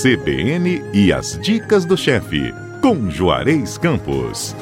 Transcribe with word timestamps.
CBN 0.00 0.80
e 0.94 1.12
as 1.12 1.36
dicas 1.40 1.84
do 1.84 1.96
chefe, 1.96 2.54
com 2.80 3.10
Juarez 3.10 3.76
Campos. 3.76 4.54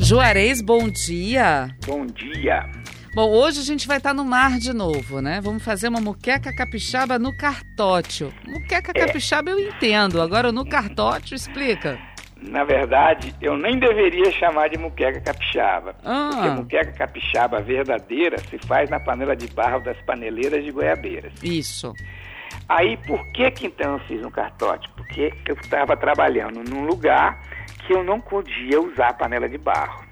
Juarez, 0.00 0.62
bom 0.62 0.88
dia. 0.88 1.68
Bom 1.86 2.06
dia. 2.06 2.85
Bom, 3.16 3.30
hoje 3.30 3.60
a 3.60 3.64
gente 3.64 3.88
vai 3.88 3.96
estar 3.96 4.12
no 4.12 4.26
mar 4.26 4.58
de 4.58 4.74
novo, 4.74 5.22
né? 5.22 5.40
Vamos 5.42 5.64
fazer 5.64 5.88
uma 5.88 6.02
muqueca 6.02 6.54
capixaba 6.54 7.18
no 7.18 7.34
cartótio. 7.34 8.30
Muqueca 8.46 8.92
É. 8.94 9.06
capixaba 9.06 9.52
eu 9.52 9.58
entendo, 9.58 10.20
agora 10.20 10.52
no 10.52 10.68
cartótio 10.68 11.34
explica. 11.34 11.98
Na 12.42 12.62
verdade, 12.62 13.34
eu 13.40 13.56
nem 13.56 13.78
deveria 13.78 14.30
chamar 14.32 14.68
de 14.68 14.76
muqueca 14.76 15.18
capixaba. 15.22 15.96
Ah. 16.04 16.28
Porque 16.30 16.50
muqueca 16.50 16.92
capixaba 16.92 17.58
verdadeira 17.62 18.36
se 18.50 18.58
faz 18.66 18.90
na 18.90 19.00
panela 19.00 19.34
de 19.34 19.46
barro 19.48 19.80
das 19.80 19.96
paneleiras 20.02 20.62
de 20.62 20.70
goiabeiras. 20.70 21.32
Isso. 21.42 21.94
Aí, 22.68 22.98
por 23.06 23.26
que 23.32 23.50
que 23.50 23.66
então 23.66 23.94
eu 23.94 23.98
fiz 24.00 24.22
um 24.22 24.30
cartótipo? 24.30 24.94
Porque 24.94 25.32
eu 25.48 25.54
estava 25.54 25.96
trabalhando 25.96 26.62
num 26.68 26.84
lugar 26.84 27.40
que 27.86 27.94
eu 27.94 28.04
não 28.04 28.20
podia 28.20 28.78
usar 28.78 29.14
panela 29.14 29.48
de 29.48 29.56
barro. 29.56 30.04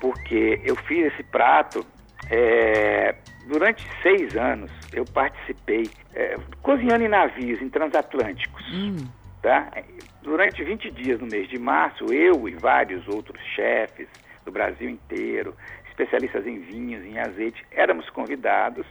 Porque 0.00 0.60
eu 0.64 0.74
fiz 0.74 1.12
esse 1.12 1.22
prato 1.22 1.86
é, 2.30 3.14
durante 3.46 3.86
seis 4.02 4.36
anos. 4.36 4.70
Eu 4.92 5.04
participei 5.04 5.88
é, 6.14 6.36
cozinhando 6.62 7.04
em 7.04 7.08
navios, 7.08 7.60
em 7.60 7.68
transatlânticos. 7.68 8.64
Hum, 8.72 8.96
tá? 9.40 9.70
Durante 10.22 10.62
20 10.62 10.90
dias 10.90 11.20
no 11.20 11.26
mês 11.26 11.48
de 11.48 11.58
março, 11.58 12.12
eu 12.12 12.48
e 12.48 12.54
vários 12.54 13.06
outros 13.08 13.40
chefes 13.54 14.08
do 14.44 14.52
Brasil 14.52 14.88
inteiro, 14.88 15.54
especialistas 15.88 16.46
em 16.46 16.60
vinhos, 16.60 17.04
em 17.04 17.18
azeite, 17.18 17.64
éramos 17.70 18.08
convidados 18.10 18.86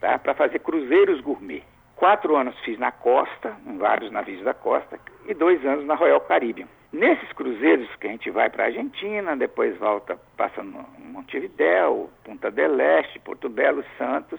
tá? 0.00 0.18
para 0.18 0.34
fazer 0.34 0.58
cruzeiros 0.60 1.20
gourmet. 1.20 1.62
Quatro 1.96 2.36
anos 2.36 2.58
fiz 2.64 2.78
na 2.78 2.90
costa, 2.90 3.56
em 3.66 3.78
vários 3.78 4.10
navios 4.10 4.42
da 4.42 4.52
costa, 4.52 4.98
e 5.26 5.34
dois 5.34 5.64
anos 5.64 5.86
na 5.86 5.94
Royal 5.94 6.20
Caribbean. 6.20 6.66
Nesses 6.94 7.32
cruzeiros 7.32 7.88
que 7.96 8.06
a 8.06 8.10
gente 8.10 8.30
vai 8.30 8.48
para 8.48 8.62
a 8.62 8.66
Argentina, 8.68 9.36
depois 9.36 9.76
volta, 9.78 10.16
passa 10.36 10.62
no 10.62 10.86
Montevidéu, 11.00 12.08
Punta 12.22 12.52
del 12.52 12.80
Este, 12.80 13.18
Porto 13.18 13.48
Belo, 13.48 13.84
Santos, 13.98 14.38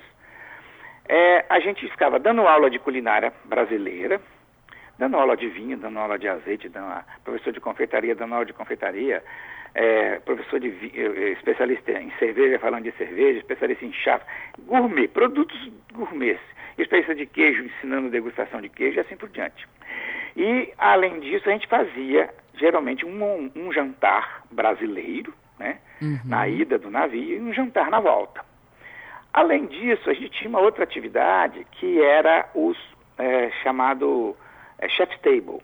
é, 1.05 1.43
a 1.49 1.59
gente 1.59 1.85
ficava 1.89 2.17
dando 2.17 2.47
aula 2.47 2.69
de 2.69 2.79
culinária 2.79 3.33
brasileira, 3.43 4.21
dando 4.97 5.17
aula 5.17 5.35
de 5.35 5.49
vinho, 5.49 5.75
dando 5.75 5.99
aula 5.99 6.17
de 6.17 6.29
azeite, 6.29 6.69
dando 6.69 7.03
professor 7.25 7.51
de 7.51 7.59
confeitaria, 7.59 8.15
dando 8.15 8.35
aula 8.35 8.45
de 8.45 8.53
confeitaria, 8.53 9.21
é, 9.73 10.19
professor 10.19 10.57
de 10.57 10.69
especialista 11.33 11.91
em 11.91 12.09
cerveja, 12.11 12.57
falando 12.57 12.85
de 12.85 12.93
cerveja, 12.93 13.39
especialista 13.39 13.83
em 13.83 13.91
chá, 13.91 14.21
gourmet, 14.59 15.09
produtos 15.09 15.59
gourmets, 15.91 16.39
especialista 16.77 17.15
de 17.15 17.25
queijo, 17.25 17.65
ensinando 17.65 18.09
degustação 18.09 18.61
de 18.61 18.69
queijo 18.69 18.95
e 18.95 19.01
assim 19.01 19.17
por 19.17 19.27
diante. 19.27 19.67
E, 20.37 20.73
além 20.77 21.19
disso, 21.19 21.49
a 21.49 21.51
gente 21.51 21.67
fazia, 21.67 22.33
geralmente, 22.57 23.05
um, 23.05 23.51
um 23.55 23.71
jantar 23.71 24.43
brasileiro, 24.51 25.33
né, 25.59 25.79
na 26.25 26.47
ida 26.47 26.77
do 26.77 26.89
navio, 26.89 27.37
e 27.37 27.41
um 27.41 27.53
jantar 27.53 27.89
na 27.89 27.99
volta. 27.99 28.43
Além 29.33 29.65
disso, 29.65 30.09
a 30.09 30.13
gente 30.13 30.29
tinha 30.29 30.49
uma 30.49 30.59
outra 30.59 30.83
atividade 30.83 31.65
que 31.71 32.01
era 32.01 32.49
os 32.53 32.77
é, 33.17 33.51
chamado 33.63 34.35
é, 34.79 34.87
chef's 34.89 35.19
table. 35.19 35.61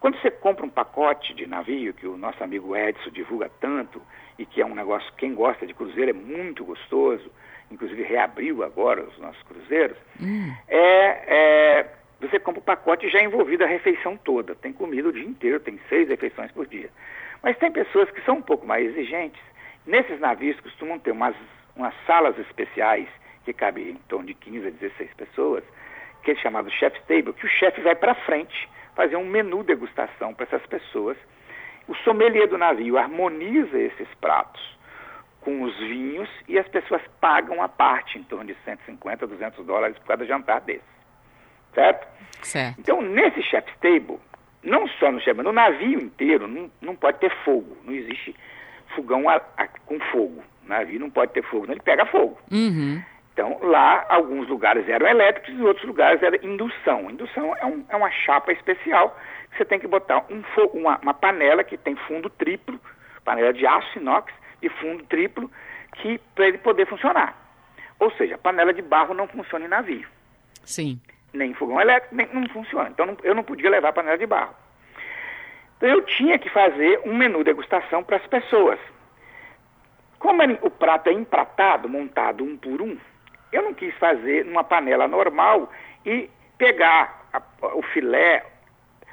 Quando 0.00 0.20
você 0.20 0.30
compra 0.30 0.66
um 0.66 0.70
pacote 0.70 1.32
de 1.34 1.46
navio, 1.46 1.94
que 1.94 2.06
o 2.06 2.16
nosso 2.16 2.42
amigo 2.42 2.76
Edson 2.76 3.10
divulga 3.10 3.50
tanto, 3.60 4.02
e 4.38 4.44
que 4.44 4.60
é 4.60 4.66
um 4.66 4.74
negócio, 4.74 5.12
quem 5.16 5.34
gosta 5.34 5.66
de 5.66 5.74
cruzeiro 5.74 6.10
é 6.10 6.14
muito 6.14 6.64
gostoso, 6.64 7.30
inclusive 7.70 8.02
reabriu 8.02 8.62
agora 8.64 9.02
os 9.02 9.18
nossos 9.18 9.42
cruzeiros, 9.44 9.96
é, 10.68 11.78
é, 11.78 11.86
você 12.22 12.38
compra 12.38 12.60
o 12.60 12.64
pacote 12.64 13.08
já 13.08 13.20
envolvido 13.20 13.64
a 13.64 13.66
refeição 13.66 14.16
toda. 14.16 14.54
Tem 14.54 14.72
comida 14.72 15.08
o 15.08 15.12
dia 15.12 15.24
inteiro, 15.24 15.58
tem 15.58 15.78
seis 15.88 16.08
refeições 16.08 16.52
por 16.52 16.66
dia. 16.66 16.88
Mas 17.42 17.58
tem 17.58 17.70
pessoas 17.72 18.08
que 18.12 18.22
são 18.22 18.36
um 18.36 18.42
pouco 18.42 18.64
mais 18.64 18.86
exigentes. 18.86 19.42
Nesses 19.84 20.20
navios 20.20 20.58
costumam 20.60 21.00
ter 21.00 21.10
umas, 21.10 21.34
umas 21.74 21.92
salas 22.06 22.38
especiais 22.38 23.08
que 23.44 23.52
cabem 23.52 23.90
em 23.90 23.94
torno 24.08 24.26
de 24.26 24.34
15 24.34 24.68
a 24.68 24.70
16 24.70 25.14
pessoas, 25.14 25.64
que 26.22 26.30
é 26.30 26.36
chamado 26.36 26.70
chef's 26.70 27.02
table, 27.08 27.32
que 27.32 27.44
o 27.44 27.48
chefe 27.48 27.80
vai 27.80 27.96
para 27.96 28.14
frente 28.14 28.68
fazer 28.94 29.16
um 29.16 29.26
menu 29.26 29.64
degustação 29.64 30.32
para 30.32 30.46
essas 30.46 30.64
pessoas. 30.66 31.16
O 31.88 31.96
sommelier 31.96 32.46
do 32.46 32.56
navio 32.56 32.98
harmoniza 32.98 33.76
esses 33.80 34.08
pratos 34.20 34.62
com 35.40 35.62
os 35.62 35.76
vinhos 35.76 36.30
e 36.46 36.56
as 36.56 36.68
pessoas 36.68 37.02
pagam 37.20 37.60
a 37.60 37.68
parte, 37.68 38.16
em 38.16 38.22
torno 38.22 38.44
de 38.44 38.56
150, 38.64 39.26
200 39.26 39.66
dólares 39.66 39.98
por 39.98 40.06
cada 40.06 40.24
jantar 40.24 40.60
desse. 40.60 41.01
Certo? 41.74 42.06
certo. 42.42 42.80
Então, 42.80 43.00
nesse 43.00 43.42
chef's 43.42 43.74
table, 43.80 44.18
não 44.62 44.86
só 44.88 45.10
no 45.10 45.20
chef, 45.20 45.36
mas 45.36 45.44
no 45.46 45.52
navio 45.52 46.00
inteiro, 46.00 46.46
não, 46.46 46.70
não 46.80 46.94
pode 46.96 47.18
ter 47.18 47.30
fogo. 47.44 47.76
Não 47.84 47.92
existe 47.92 48.34
fogão 48.94 49.28
a- 49.28 49.40
a- 49.56 49.66
com 49.86 49.98
fogo. 50.10 50.42
O 50.64 50.68
navio 50.68 51.00
não 51.00 51.10
pode 51.10 51.32
ter 51.32 51.42
fogo, 51.44 51.66
não, 51.66 51.72
ele 51.72 51.80
pega 51.82 52.04
fogo. 52.06 52.38
Uhum. 52.50 53.02
Então, 53.32 53.58
lá, 53.62 54.04
alguns 54.10 54.46
lugares 54.48 54.86
eram 54.88 55.06
elétricos 55.06 55.58
e 55.58 55.62
outros 55.62 55.86
lugares 55.86 56.22
era 56.22 56.36
indução. 56.44 57.10
Indução 57.10 57.56
é, 57.56 57.64
um- 57.64 57.84
é 57.88 57.96
uma 57.96 58.10
chapa 58.10 58.52
especial 58.52 59.18
que 59.50 59.56
você 59.56 59.64
tem 59.64 59.80
que 59.80 59.86
botar 59.86 60.24
um 60.30 60.42
fo- 60.54 60.70
uma, 60.74 60.98
uma 61.02 61.14
panela 61.14 61.64
que 61.64 61.78
tem 61.78 61.96
fundo 61.96 62.28
triplo, 62.28 62.78
panela 63.24 63.52
de 63.52 63.66
aço 63.66 63.98
inox 63.98 64.32
e 64.60 64.68
fundo 64.68 65.02
triplo, 65.04 65.50
que 65.96 66.18
para 66.34 66.46
ele 66.48 66.58
poder 66.58 66.86
funcionar. 66.86 67.34
Ou 67.98 68.10
seja, 68.12 68.34
a 68.34 68.38
panela 68.38 68.72
de 68.74 68.82
barro 68.82 69.14
não 69.14 69.26
funciona 69.28 69.64
em 69.64 69.68
navio 69.68 70.06
Sim. 70.64 71.00
Nem 71.32 71.54
fogão 71.54 71.80
elétrico, 71.80 72.14
nem, 72.14 72.26
não 72.32 72.48
funciona. 72.48 72.88
Então 72.90 73.06
não- 73.06 73.16
eu 73.22 73.34
não 73.34 73.42
podia 73.42 73.70
levar 73.70 73.92
panela 73.92 74.18
de 74.18 74.26
barro. 74.26 74.54
Então 75.76 75.88
eu 75.88 76.02
tinha 76.02 76.38
que 76.38 76.48
fazer 76.50 77.00
um 77.04 77.14
menu 77.14 77.42
degustação 77.42 78.02
para 78.04 78.16
as 78.16 78.26
pessoas. 78.26 78.78
Como 80.18 80.40
o 80.62 80.70
prato 80.70 81.08
é 81.08 81.12
empratado, 81.12 81.88
montado 81.88 82.44
um 82.44 82.56
por 82.56 82.80
um, 82.80 82.96
eu 83.50 83.62
não 83.62 83.74
quis 83.74 83.92
fazer 83.96 84.44
numa 84.44 84.62
panela 84.62 85.08
normal 85.08 85.70
e 86.06 86.30
pegar 86.56 87.26
a- 87.32 87.42
o 87.74 87.82
filé, 87.82 88.44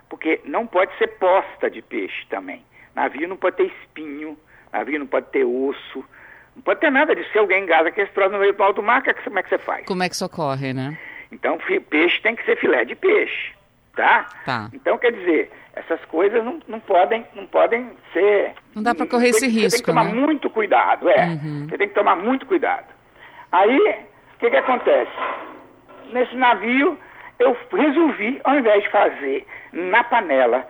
porque 0.08 0.40
não 0.46 0.68
pode 0.68 0.96
ser 0.97 1.08
posta 1.18 1.69
de 1.69 1.81
peixe 1.81 2.25
também. 2.29 2.63
Navio 2.96 3.28
não 3.28 3.38
pode 3.38 3.56
ter 3.58 3.66
espinho, 3.66 4.38
navio 4.72 5.00
não 5.00 5.08
pode 5.08 5.28
ter 5.28 5.44
osso, 5.44 6.06
não 6.56 6.62
pode 6.62 6.79
ter 6.79 6.91
nada 6.91 7.16
disso. 7.16 7.31
Se 7.31 7.40
alguém 7.40 7.63
engasa 7.63 7.90
que 7.91 8.06
troço 8.08 8.31
no 8.31 8.40
meio 8.40 8.53
do 8.53 8.62
alto 8.63 8.84
mar, 8.84 9.02
que- 9.02 9.13
como 9.16 9.40
é 9.40 9.44
que 9.44 9.50
você 9.50 9.58
faz? 9.58 9.85
Como 9.88 10.03
é 10.03 10.09
que 10.09 10.16
socorre, 10.16 10.74
né? 10.74 10.96
Então, 11.31 11.57
peixe 11.90 12.22
tem 12.22 12.35
que 12.35 12.44
ser 12.45 12.57
filé 12.57 12.84
de 12.85 12.95
peixe, 12.95 13.51
tá? 13.95 14.28
Tá. 14.45 14.69
Então, 14.73 14.97
quer 14.97 15.12
dizer, 15.12 15.51
essas 15.73 16.03
coisas 16.06 16.44
não, 16.44 16.59
não 16.67 16.79
podem, 16.79 17.25
não 17.35 17.45
podem 17.45 17.90
ser... 18.12 18.53
Não 18.75 18.81
dá 18.84 18.95
pra 18.95 19.06
correr 19.06 19.29
esse 19.29 19.41
tem- 19.41 19.50
Você 19.50 19.56
tem 19.56 19.63
risco, 19.63 19.79
que 19.79 19.85
tomar 19.85 20.06
né? 20.06 20.13
muito 20.13 20.50
cuidado, 20.50 21.07
é. 21.09 21.25
Uhum. 21.28 21.67
Você 21.69 21.78
tem 21.78 21.88
que 21.88 21.94
tomar 21.94 22.16
muito 22.16 22.45
cuidado. 22.45 22.88
Aí, 23.51 23.78
o 24.35 24.40
que 24.40 24.50
que 24.50 24.56
acontece? 24.57 25.12
Nesse 26.12 26.35
navio, 26.35 26.97
eu 27.38 27.56
resolvi, 27.72 28.41
ao 28.44 28.57
invés 28.57 28.84
de 28.84 28.90
fazer 28.90 29.46
na 29.72 30.03
panela 30.03 30.67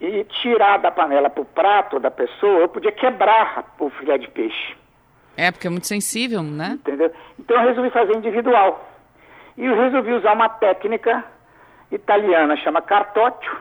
e 0.00 0.24
tirar 0.24 0.78
da 0.78 0.90
panela 0.90 1.30
pro 1.30 1.44
prato 1.44 1.98
da 1.98 2.10
pessoa, 2.10 2.60
eu 2.60 2.68
podia 2.68 2.92
quebrar 2.92 3.74
o 3.78 3.88
filé 3.90 4.18
de 4.18 4.28
peixe. 4.28 4.76
É, 5.36 5.50
porque 5.50 5.66
é 5.66 5.70
muito 5.70 5.86
sensível, 5.86 6.42
né? 6.42 6.72
Entendeu? 6.74 7.10
Então 7.38 7.56
eu 7.56 7.68
resolvi 7.68 7.88
fazer 7.90 8.14
individual. 8.14 8.88
E 9.56 9.64
eu 9.64 9.76
resolvi 9.76 10.12
usar 10.12 10.32
uma 10.32 10.48
técnica 10.48 11.24
italiana, 11.90 12.56
chama 12.56 12.80
cartócio, 12.80 13.56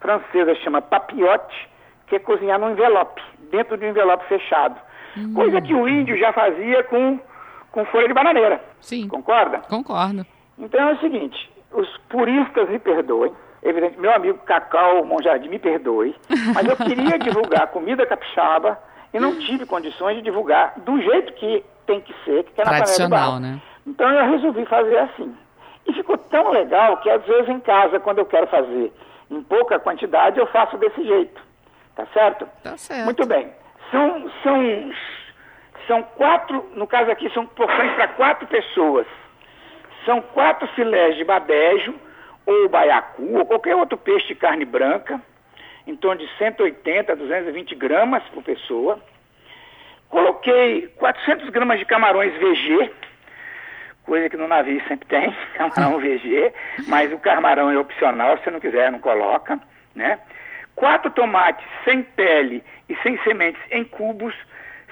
francesa 0.00 0.54
chama 0.56 0.80
papiote, 0.80 1.68
que 2.06 2.16
é 2.16 2.18
cozinhar 2.18 2.58
num 2.58 2.70
envelope, 2.70 3.22
dentro 3.50 3.76
de 3.76 3.84
um 3.84 3.90
envelope 3.90 4.26
fechado. 4.26 4.76
Coisa 5.34 5.60
que 5.60 5.74
o 5.74 5.88
índio 5.88 6.16
já 6.16 6.32
fazia 6.32 6.84
com, 6.84 7.18
com 7.72 7.84
folha 7.86 8.06
de 8.06 8.14
bananeira. 8.14 8.62
Sim. 8.80 9.08
Concorda? 9.08 9.58
Concordo. 9.68 10.24
Então 10.56 10.80
é 10.88 10.92
o 10.92 10.98
seguinte, 11.00 11.50
os 11.72 11.88
puristas 12.08 12.68
me 12.68 12.78
perdoem, 12.78 13.32
evidente, 13.62 13.98
meu 13.98 14.12
amigo 14.12 14.38
Cacau 14.38 15.04
Monjardim 15.04 15.48
me 15.48 15.58
perdoe, 15.58 16.14
mas 16.54 16.66
eu 16.66 16.76
queria 16.76 17.18
divulgar 17.18 17.68
comida 17.68 18.06
capixaba 18.06 18.78
e 19.12 19.18
não 19.18 19.36
tive 19.36 19.66
condições 19.66 20.16
de 20.16 20.22
divulgar 20.22 20.74
do 20.78 21.00
jeito 21.00 21.32
que 21.34 21.64
tem 21.86 22.00
que 22.00 22.14
ser, 22.24 22.44
que 22.44 22.60
é 22.60 22.64
na 22.64 22.70
Tradicional, 22.70 23.40
né? 23.40 23.60
Então 23.86 24.10
eu 24.10 24.30
resolvi 24.30 24.64
fazer 24.66 24.98
assim. 24.98 25.34
E 25.86 25.92
ficou 25.92 26.16
tão 26.18 26.50
legal 26.50 26.98
que 26.98 27.10
às 27.10 27.24
vezes 27.24 27.48
em 27.48 27.60
casa, 27.60 27.98
quando 28.00 28.18
eu 28.18 28.26
quero 28.26 28.46
fazer 28.46 28.92
em 29.30 29.42
pouca 29.42 29.78
quantidade, 29.78 30.38
eu 30.38 30.46
faço 30.46 30.76
desse 30.78 31.02
jeito. 31.04 31.40
Tá 31.94 32.06
certo? 32.12 32.48
Tá 32.62 32.76
certo. 32.76 33.04
Muito 33.04 33.26
bem. 33.26 33.52
São, 33.90 34.30
são, 34.42 34.92
são 35.86 36.02
quatro, 36.02 36.70
no 36.74 36.86
caso 36.86 37.10
aqui, 37.10 37.30
são 37.30 37.46
porções 37.46 37.92
para 37.94 38.08
quatro 38.08 38.46
pessoas. 38.46 39.06
São 40.04 40.20
quatro 40.20 40.66
filés 40.68 41.16
de 41.16 41.24
badejo, 41.24 41.94
ou 42.46 42.68
baiacu, 42.68 43.36
ou 43.36 43.46
qualquer 43.46 43.76
outro 43.76 43.98
peixe 43.98 44.28
de 44.28 44.34
carne 44.34 44.64
branca, 44.64 45.20
em 45.86 45.96
torno 45.96 46.20
de 46.20 46.38
180 46.38 47.12
a 47.12 47.14
220 47.14 47.74
gramas 47.74 48.22
por 48.32 48.42
pessoa. 48.42 48.98
Coloquei 50.08 50.88
400 50.96 51.48
gramas 51.50 51.78
de 51.78 51.84
camarões 51.84 52.32
VG, 52.34 52.90
coisa 54.04 54.28
que 54.28 54.36
no 54.36 54.48
navio 54.48 54.82
sempre 54.88 55.06
tem, 55.08 55.34
camarão 55.54 55.98
VG, 55.98 56.52
mas 56.88 57.12
o 57.12 57.18
camarão 57.18 57.70
é 57.70 57.78
opcional, 57.78 58.38
se 58.38 58.50
não 58.50 58.60
quiser 58.60 58.90
não 58.90 58.98
coloca, 58.98 59.58
né? 59.94 60.18
Quatro 60.74 61.10
tomates 61.10 61.64
sem 61.84 62.02
pele 62.02 62.62
e 62.88 62.96
sem 63.02 63.18
sementes 63.22 63.60
em 63.70 63.84
cubos. 63.84 64.34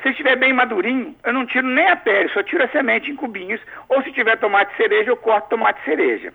Se 0.03 0.11
estiver 0.11 0.37
bem 0.37 0.53
madurinho, 0.53 1.17
eu 1.25 1.33
não 1.33 1.47
tiro 1.47 1.67
nem 1.67 1.89
a 1.89 1.97
pele, 1.97 2.29
só 2.29 2.43
tiro 2.43 2.63
a 2.63 2.69
semente 2.69 3.11
em 3.11 3.17
cubinhos. 3.17 3.61
Ou 3.89 4.03
se 4.03 4.13
tiver 4.13 4.37
tomate 4.37 4.77
cereja, 4.77 5.11
eu 5.11 5.17
corto 5.17 5.49
tomate 5.49 5.83
cereja. 5.85 6.33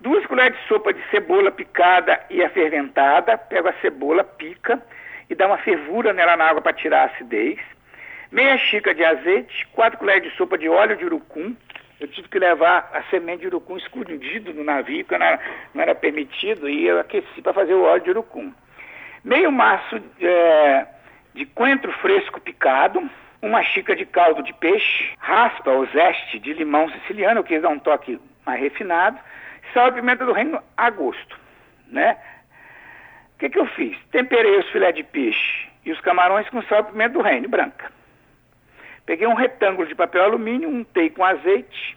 Duas 0.00 0.24
colheres 0.26 0.58
de 0.58 0.68
sopa 0.68 0.92
de 0.92 1.00
cebola 1.10 1.50
picada 1.50 2.20
e 2.28 2.44
aferventada. 2.44 3.38
Pego 3.38 3.68
a 3.68 3.72
cebola, 3.80 4.22
pica 4.22 4.80
e 5.28 5.34
dá 5.34 5.46
uma 5.46 5.58
fervura 5.58 6.12
nela 6.12 6.36
na 6.36 6.44
água 6.44 6.62
para 6.62 6.72
tirar 6.72 7.02
a 7.02 7.04
acidez. 7.06 7.58
Meia 8.30 8.58
xícara 8.58 8.94
de 8.94 9.04
azeite, 9.04 9.66
quatro 9.68 9.98
colheres 9.98 10.30
de 10.30 10.36
sopa 10.36 10.58
de 10.58 10.68
óleo 10.68 10.96
de 10.96 11.04
urucum. 11.04 11.54
Eu 11.98 12.08
tive 12.08 12.28
que 12.28 12.38
levar 12.38 12.90
a 12.92 13.02
semente 13.04 13.40
de 13.40 13.46
urucum 13.46 13.76
escondido 13.76 14.52
no 14.52 14.62
navio, 14.62 15.04
porque 15.04 15.18
não 15.18 15.26
era, 15.26 15.40
não 15.72 15.82
era 15.82 15.94
permitido, 15.94 16.68
e 16.68 16.86
eu 16.86 17.00
aqueci 17.00 17.40
para 17.40 17.54
fazer 17.54 17.74
o 17.74 17.84
óleo 17.84 18.02
de 18.02 18.10
urucum. 18.10 18.52
Meio 19.24 19.50
maço 19.50 20.00
é, 20.20 20.86
de 21.34 21.46
coentro 21.46 21.90
fresco 21.92 22.40
picado, 22.40 23.08
uma 23.40 23.62
xícara 23.62 23.98
de 23.98 24.04
caldo 24.04 24.42
de 24.42 24.52
peixe, 24.52 25.14
raspa 25.18 25.70
ou 25.70 25.86
zeste 25.86 26.38
de 26.38 26.52
limão 26.52 26.90
siciliano, 26.90 27.42
quis 27.42 27.62
dar 27.62 27.70
um 27.70 27.78
toque 27.78 28.20
mais 28.44 28.60
refinado, 28.60 29.18
sal 29.72 29.88
e 29.88 29.92
pimenta 29.92 30.24
do 30.24 30.32
reino 30.32 30.62
a 30.76 30.90
gosto, 30.90 31.38
né? 31.88 32.16
O 33.34 33.38
que, 33.38 33.50
que 33.50 33.58
eu 33.58 33.66
fiz? 33.66 33.96
Temperei 34.10 34.58
os 34.58 34.68
filés 34.70 34.94
de 34.94 35.02
peixe 35.02 35.68
e 35.84 35.92
os 35.92 36.00
camarões 36.00 36.48
com 36.50 36.62
sal 36.62 36.80
e 36.80 36.92
pimenta 36.92 37.14
do 37.14 37.22
reino, 37.22 37.48
branca. 37.48 37.90
Peguei 39.06 39.28
um 39.28 39.34
retângulo 39.34 39.86
de 39.86 39.94
papel 39.94 40.24
alumínio, 40.24 40.68
untei 40.68 41.08
com 41.08 41.24
azeite, 41.24 41.96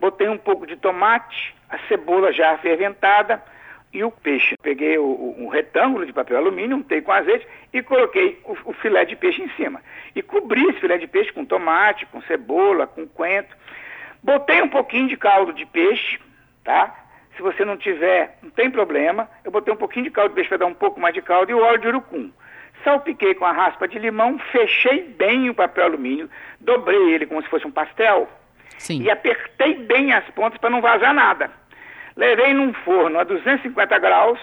botei 0.00 0.26
um 0.26 0.38
pouco 0.38 0.66
de 0.66 0.74
tomate, 0.74 1.54
a 1.68 1.78
cebola 1.86 2.32
já 2.32 2.56
ferventada 2.58 3.42
e 3.92 4.02
o 4.02 4.10
peixe. 4.10 4.56
Peguei 4.62 4.96
o, 4.96 5.34
um 5.38 5.48
retângulo 5.48 6.06
de 6.06 6.14
papel 6.14 6.38
alumínio, 6.38 6.78
untei 6.78 7.02
com 7.02 7.12
azeite 7.12 7.46
e 7.74 7.82
coloquei 7.82 8.40
o, 8.44 8.56
o, 8.64 8.72
filé 8.72 9.04
de 9.04 9.14
peixe 9.14 9.42
em 9.42 9.50
cima. 9.50 9.82
E 10.16 10.22
cobri 10.22 10.64
esse 10.64 10.80
filé 10.80 10.96
de 10.96 11.06
peixe 11.06 11.30
com 11.30 11.44
tomate, 11.44 12.06
com 12.06 12.22
cebola, 12.22 12.86
com 12.86 13.06
coentro. 13.06 13.54
Botei 14.22 14.62
um 14.62 14.68
pouquinho 14.68 15.08
de 15.08 15.18
caldo 15.18 15.52
de 15.52 15.66
peixe, 15.66 16.18
tá? 16.64 17.04
Se 17.36 17.42
você 17.42 17.66
não 17.66 17.76
tiver, 17.76 18.38
não 18.42 18.48
tem 18.48 18.70
problema. 18.70 19.28
Eu 19.44 19.50
botei 19.50 19.74
um 19.74 19.76
pouquinho 19.76 20.06
de 20.06 20.10
caldo 20.10 20.30
de 20.30 20.36
peixe 20.36 20.48
para 20.48 20.58
dar 20.58 20.66
um 20.66 20.74
pouco 20.74 20.98
mais 20.98 21.14
de 21.14 21.20
caldo 21.20 21.50
e 21.50 21.54
o 21.54 21.60
óleo 21.60 21.80
de 21.80 21.88
urucum 21.88 22.32
salpiquei 22.84 23.34
com 23.34 23.44
a 23.44 23.52
raspa 23.52 23.88
de 23.88 23.98
limão, 23.98 24.38
fechei 24.52 25.02
bem 25.02 25.50
o 25.50 25.54
papel 25.54 25.84
alumínio, 25.84 26.30
dobrei 26.60 27.14
ele 27.14 27.26
como 27.26 27.42
se 27.42 27.48
fosse 27.48 27.66
um 27.66 27.70
pastel 27.70 28.28
Sim. 28.78 29.02
e 29.02 29.10
apertei 29.10 29.74
bem 29.74 30.12
as 30.12 30.24
pontas 30.30 30.58
para 30.60 30.70
não 30.70 30.80
vazar 30.80 31.12
nada. 31.12 31.50
Levei 32.14 32.52
num 32.54 32.72
forno 32.72 33.18
a 33.18 33.24
250 33.24 33.98
graus, 33.98 34.38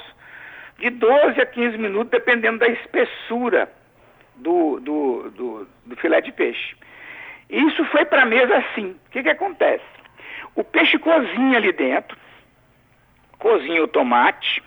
de 0.77 0.89
12 0.89 1.39
a 1.39 1.45
15 1.45 1.77
minutos, 1.77 2.11
dependendo 2.11 2.59
da 2.59 2.67
espessura 2.67 3.71
do, 4.35 4.79
do, 4.79 5.29
do, 5.29 5.67
do 5.85 5.95
filé 5.97 6.19
de 6.21 6.31
peixe. 6.31 6.75
Isso 7.49 7.85
foi 7.85 8.03
para 8.05 8.23
a 8.23 8.25
mesa 8.25 8.57
assim. 8.57 8.95
O 9.07 9.11
que, 9.11 9.23
que 9.23 9.29
acontece? 9.29 9.85
O 10.55 10.63
peixe 10.63 10.97
cozinha 10.97 11.57
ali 11.57 11.71
dentro, 11.71 12.17
cozinha 13.37 13.83
o 13.83 13.87
tomate, 13.87 14.61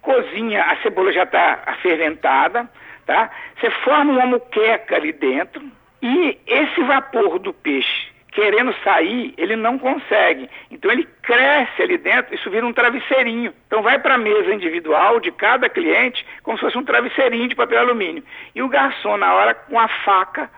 cozinha, 0.00 0.62
a 0.64 0.76
cebola 0.82 1.12
já 1.12 1.24
está 1.24 1.76
ferventada, 1.82 2.68
tá? 3.06 3.30
Você 3.60 3.70
forma 3.70 4.12
uma 4.12 4.26
muqueca 4.26 4.96
ali 4.96 5.12
dentro 5.12 5.62
e 6.02 6.38
esse 6.46 6.82
vapor 6.82 7.38
do 7.38 7.52
peixe 7.52 8.14
querendo 8.34 8.74
sair, 8.82 9.32
ele 9.38 9.54
não 9.54 9.78
consegue. 9.78 10.50
Então 10.70 10.90
ele 10.90 11.08
cresce 11.22 11.80
ali 11.80 11.96
dentro, 11.96 12.34
isso 12.34 12.50
vira 12.50 12.66
um 12.66 12.72
travesseirinho. 12.72 13.54
Então 13.66 13.80
vai 13.80 13.98
para 13.98 14.14
a 14.14 14.18
mesa 14.18 14.52
individual 14.52 15.20
de 15.20 15.30
cada 15.30 15.68
cliente 15.68 16.26
como 16.42 16.58
se 16.58 16.64
fosse 16.64 16.76
um 16.76 16.84
travesseirinho 16.84 17.48
de 17.48 17.54
papel 17.54 17.78
alumínio. 17.78 18.24
E 18.54 18.60
o 18.60 18.68
garçom, 18.68 19.16
na 19.16 19.32
hora, 19.32 19.54
com 19.54 19.78
a 19.78 19.86
faca, 20.04 20.50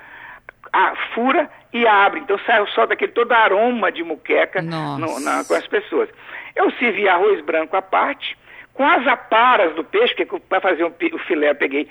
a, 0.73 0.97
fura 1.15 1.51
e 1.73 1.87
abre. 1.87 2.21
Então 2.21 2.39
sai 2.47 2.67
só 2.69 2.87
daquele 2.87 3.13
todo 3.13 3.31
aroma 3.33 3.93
de 3.93 4.03
muqueca 4.03 4.63
no, 4.63 5.21
na, 5.21 5.45
com 5.45 5.55
as 5.55 5.67
pessoas. 5.67 6.09
Eu 6.55 6.71
servi 6.73 7.07
arroz 7.07 7.45
branco 7.45 7.77
à 7.77 7.83
parte, 7.83 8.39
com 8.73 8.87
as 8.87 9.07
aparas 9.07 9.75
do 9.75 9.85
peixe, 9.85 10.15
que 10.15 10.25
para 10.25 10.63
fazer 10.63 10.85
o 10.85 11.19
filé 11.27 11.51
eu 11.51 11.55
peguei 11.55 11.89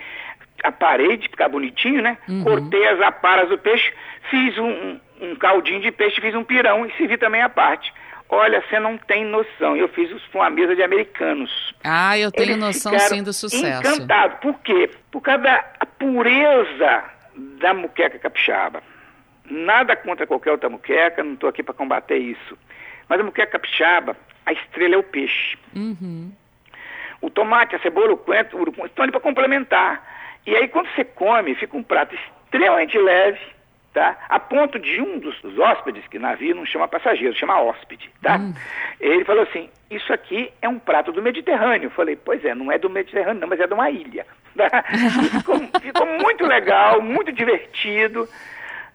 a 0.64 0.72
parede, 0.72 1.30
ficar 1.30 1.50
bonitinho, 1.50 2.02
né? 2.02 2.18
Uhum. 2.28 2.44
Cortei 2.44 2.88
as 2.88 3.02
aparas 3.02 3.50
do 3.50 3.58
peixe, 3.58 3.92
fiz 4.30 4.58
um, 4.58 5.00
um, 5.22 5.36
caldinho 5.36 5.82
de 5.82 5.92
peixe, 5.92 6.22
fiz 6.22 6.34
um 6.36 6.44
pirão 6.44 6.86
e 6.86 6.92
servi 6.94 7.18
também 7.18 7.42
a 7.42 7.50
parte. 7.50 7.94
Olha, 8.28 8.62
você 8.62 8.80
não 8.80 8.98
tem 8.98 9.24
noção. 9.24 9.78
Eu 9.78 9.88
fiz 9.90 10.10
isso 10.10 10.28
com 10.32 10.40
uma 10.40 10.50
mesa 10.50 10.76
de 10.76 10.82
americanos. 10.82 11.76
Ah, 11.84 12.18
eu 12.18 12.32
tenho 12.32 12.52
Eles 12.52 12.58
noção 12.58 12.98
sim 12.98 13.22
do 13.22 13.32
sucesso. 13.32 13.82
Encantado. 13.82 14.38
Por 14.38 14.60
quê? 14.62 14.90
Por 15.12 15.22
causa 15.22 15.44
da 15.44 15.64
pureza 16.00 17.04
da 17.60 17.74
muqueca 17.74 18.18
capixaba. 18.18 18.82
Nada 19.50 19.96
contra 19.96 20.26
qualquer 20.26 20.52
outra 20.52 20.70
muqueca, 20.70 21.24
não 21.24 21.34
estou 21.34 21.50
aqui 21.50 21.62
para 21.62 21.74
combater 21.74 22.18
isso. 22.18 22.58
Mas 23.08 23.20
a 23.20 23.24
muqueca 23.24 23.52
capixaba, 23.52 24.18
a 24.46 24.54
estrela 24.54 24.96
é 24.96 24.98
o 24.98 25.04
peixe. 25.04 25.58
Uhum. 25.76 26.32
O 27.22 27.30
tomate, 27.30 27.76
a 27.76 27.80
cebola, 27.80 28.14
o 28.14 28.18
coentro, 28.18 28.58
o 28.58 28.62
urucum, 28.62 28.86
estão 28.86 29.04
ali 29.04 29.12
para 29.12 29.22
complementar. 29.22 30.15
E 30.46 30.56
aí, 30.56 30.68
quando 30.68 30.88
você 30.90 31.04
come, 31.04 31.56
fica 31.56 31.76
um 31.76 31.84
prato 31.84 32.16
extremamente 32.16 32.98
leve, 32.98 33.40
tá? 33.94 34.18
A 34.30 34.40
ponto 34.40 34.78
de 34.78 35.02
um 35.02 35.18
dos, 35.18 35.40
dos 35.42 35.58
hóspedes, 35.58 36.06
que 36.08 36.20
navio 36.20 36.54
não 36.54 36.66
chama 36.66 36.88
passageiro, 36.88 37.34
chama 37.36 37.62
hóspede, 37.62 38.12
tá? 38.22 38.38
Hum. 38.38 38.54
Ele 39.00 39.24
falou 39.24 39.44
assim, 39.44 39.70
isso 39.90 40.12
aqui 40.14 40.52
é 40.62 40.68
um 40.68 40.78
prato 40.78 41.12
do 41.12 41.22
Mediterrâneo. 41.22 41.88
Eu 41.88 41.92
falei, 41.92 42.16
pois 42.16 42.44
é, 42.44 42.54
não 42.54 42.72
é 42.72 42.78
do 42.78 42.90
Mediterrâneo 42.90 43.40
não, 43.40 43.48
mas 43.48 43.60
é 43.60 43.66
de 43.66 43.74
uma 43.74 43.90
ilha. 43.90 44.28
Tá? 44.56 44.84
Ficou, 45.38 45.58
ficou, 45.82 46.06
muito 46.06 46.46
legal, 46.46 47.02
muito 47.02 47.32
divertido. 47.32 48.28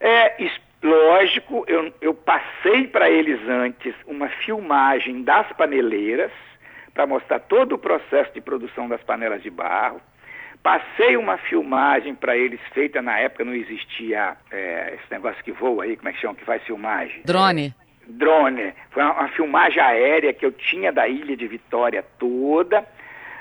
É, 0.00 0.34
lógico, 0.82 1.64
eu, 1.66 1.92
eu 2.00 2.14
passei 2.14 2.86
para 2.86 3.10
eles 3.10 3.40
antes 3.48 3.94
uma 4.06 4.28
filmagem 4.28 5.22
das 5.22 5.50
paneleiras, 5.52 6.32
para 6.94 7.06
mostrar 7.06 7.40
todo 7.40 7.74
o 7.74 7.78
processo 7.78 8.32
de 8.32 8.40
produção 8.40 8.88
das 8.88 9.02
panelas 9.02 9.42
de 9.42 9.50
barro. 9.50 10.00
Passei 10.62 11.16
uma 11.16 11.38
filmagem 11.38 12.14
para 12.14 12.36
eles, 12.36 12.60
feita 12.74 13.00
na 13.00 13.18
época, 13.18 13.44
não 13.44 13.54
existia 13.54 14.36
é, 14.50 14.94
esse 14.94 15.10
negócio 15.10 15.42
que 15.42 15.52
voa 15.52 15.84
aí, 15.84 15.96
como 15.96 16.10
é 16.10 16.12
que 16.12 16.20
chama, 16.20 16.34
que 16.34 16.44
faz 16.44 16.62
filmagem? 16.64 17.22
Drone. 17.24 17.74
Drone. 18.06 18.74
Foi 18.90 19.02
uma, 19.02 19.12
uma, 19.20 19.28
filmagem 19.28 19.80
aérea 19.80 20.34
que 20.34 20.44
eu 20.44 20.52
tinha 20.52 20.92
da 20.92 21.08
ilha 21.08 21.34
de 21.34 21.46
Vitória 21.46 22.04
toda. 22.18 22.84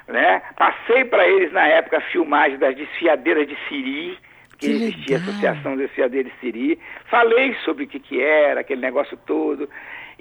Né? 0.07 0.41
Passei 0.55 1.03
para 1.03 1.27
eles 1.27 1.51
na 1.51 1.67
época 1.67 1.97
a 1.97 2.01
filmagem 2.01 2.57
das 2.57 2.75
desfiadeiras 2.75 3.47
de 3.47 3.57
Siri, 3.67 4.17
que, 4.57 4.67
que 4.67 4.71
existia 4.71 5.17
a 5.17 5.19
Associação 5.19 5.75
Desfiadeiras 5.75 6.31
de 6.31 6.39
Siri. 6.39 6.79
Falei 7.09 7.53
sobre 7.65 7.83
o 7.83 7.87
que, 7.87 7.99
que 7.99 8.21
era, 8.21 8.61
aquele 8.61 8.81
negócio 8.81 9.17
todo. 9.25 9.69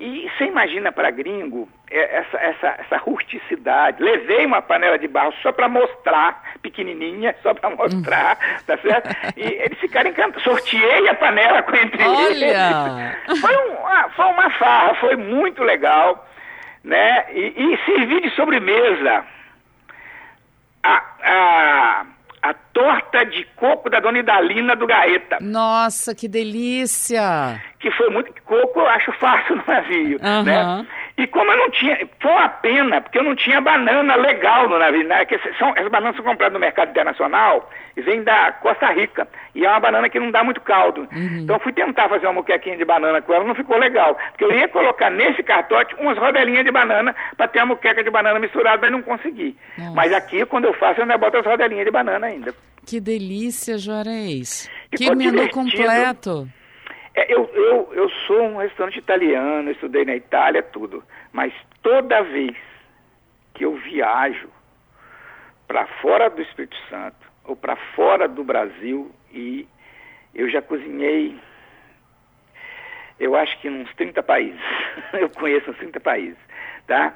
E 0.01 0.31
você 0.31 0.45
imagina 0.45 0.93
para 0.93 1.11
gringo 1.11 1.69
é, 1.91 2.19
essa, 2.19 2.39
essa, 2.39 2.69
essa 2.79 2.97
rusticidade. 2.99 4.01
Levei 4.01 4.47
uma 4.47 4.63
panela 4.63 4.97
de 4.97 5.09
barro 5.09 5.35
só 5.43 5.51
para 5.51 5.69
mostrar, 5.69 6.41
pequenininha, 6.63 7.35
só 7.43 7.53
para 7.53 7.71
mostrar, 7.71 8.39
tá 8.65 8.79
certo? 8.79 9.11
E 9.37 9.43
eles 9.43 9.77
ficaram 9.81 10.09
encantados. 10.09 10.45
Sorteei 10.45 11.09
a 11.09 11.15
panela 11.15 11.63
com 11.65 11.75
entre 11.75 12.05
Olha. 12.05 13.17
eles. 13.27 13.41
Foi, 13.41 13.57
um, 13.57 13.87
ah, 13.87 14.09
foi 14.15 14.27
uma 14.27 14.51
farra, 14.51 14.95
foi 14.95 15.17
muito 15.17 15.65
legal, 15.65 16.29
né? 16.85 17.25
E, 17.33 17.75
e 17.75 17.79
servi 17.85 18.21
de 18.21 18.31
sobremesa 18.31 19.25
a, 20.85 21.03
a 21.25 22.07
a 22.49 22.55
torta 22.55 23.25
de 23.25 23.45
coco 23.57 23.91
da 23.91 24.01
dona 24.01 24.21
Idalina 24.21 24.75
do 24.75 24.87
Gaeta. 24.87 25.37
Nossa, 25.41 26.15
que 26.15 26.27
delícia! 26.27 27.63
Que 27.79 27.91
foi 27.91 28.09
muito. 28.09 28.33
Coco 28.43 28.81
eu 28.81 28.89
acho 28.89 29.13
fácil 29.13 29.57
no 29.57 29.65
navio, 29.67 30.19
uhum. 30.23 30.43
né? 30.43 30.87
E 31.19 31.27
como 31.27 31.51
eu 31.51 31.57
não 31.57 31.71
tinha. 31.71 31.99
Foi 32.21 32.31
uma 32.31 32.49
pena, 32.49 33.01
porque 33.01 33.19
eu 33.19 33.25
não 33.25 33.35
tinha 33.35 33.61
banana 33.61 34.15
legal 34.15 34.69
no 34.69 34.79
navio, 34.79 35.07
né? 35.07 35.25
Que 35.25 35.37
são, 35.59 35.75
as 35.77 35.89
bananas 35.89 36.15
são 36.15 36.25
compradas 36.25 36.53
no 36.53 36.61
mercado 36.61 36.91
internacional 36.91 37.69
e 37.97 38.01
vêm 38.01 38.23
da 38.23 38.53
Costa 38.53 38.93
Rica. 38.93 39.27
E 39.53 39.67
é 39.67 39.69
uma 39.69 39.81
banana 39.81 40.09
que 40.09 40.21
não 40.21 40.31
dá 40.31 40.45
muito 40.45 40.61
caldo. 40.61 41.09
Uhum. 41.13 41.41
Então 41.41 41.57
eu 41.57 41.61
fui 41.61 41.73
tentar 41.73 42.09
fazer 42.09 42.27
uma 42.27 42.35
moquequinha 42.35 42.77
de 42.77 42.85
banana 42.85 43.21
com 43.21 43.35
ela, 43.35 43.43
não 43.43 43.55
ficou 43.57 43.77
legal. 43.77 44.17
Porque 44.31 44.45
eu 44.45 44.53
ia 44.53 44.69
colocar 44.69 45.11
nesse 45.11 45.43
cartote 45.43 45.97
umas 45.99 46.17
rodelinhas 46.17 46.65
de 46.65 46.71
banana 46.71 47.13
para 47.37 47.49
ter 47.49 47.59
uma 47.59 47.75
moqueca 47.75 48.05
de 48.05 48.11
banana 48.11 48.39
misturada, 48.39 48.79
mas 48.81 48.93
não 48.93 49.03
consegui. 49.03 49.57
Nossa. 49.77 49.95
Mas 49.97 50.13
aqui, 50.13 50.47
quando 50.47 50.67
eu 50.67 50.73
faço, 50.75 51.01
eu 51.01 51.03
ainda 51.03 51.19
boto 51.19 51.39
as 51.39 51.45
rodelinhas 51.45 51.85
de 51.85 51.91
banana 51.91 52.29
ainda. 52.29 52.55
Que 52.87 53.01
delícia, 53.01 53.77
Juarez. 53.77 54.71
que 54.97 55.11
menu 55.11 55.33
divertido. 55.33 55.53
completo. 55.53 56.49
É, 57.19 57.35
eu, 57.35 57.51
eu, 57.53 57.93
eu 57.95 58.09
sou 58.29 58.43
um 58.43 58.59
restaurante 58.59 59.01
italiano, 59.01 59.73
estudei 59.73 60.05
na 60.05 60.15
Itália, 60.15 60.63
tudo. 60.63 61.03
Mas 61.33 61.53
toda 61.83 62.23
vez 62.23 62.57
que 63.55 63.65
eu 63.65 63.75
viajo 63.75 64.49
para 65.67 65.85
fora 66.01 66.31
do 66.31 66.41
Espírito 66.41 66.77
Santo 66.89 67.17
ou 67.45 67.57
para 67.57 67.75
fora 67.97 68.29
do 68.29 68.45
Brasil 68.45 69.11
e 69.33 69.67
eu 70.33 70.49
já 70.49 70.63
cozinhei 70.63 71.37
eu 73.19 73.35
acho 73.35 73.59
que 73.59 73.69
uns 73.69 73.93
30 73.95 74.23
países. 74.23 74.61
eu 75.15 75.29
conheço 75.31 75.73
uns 75.73 75.79
30 75.79 75.99
países, 75.99 76.39
tá? 76.87 77.13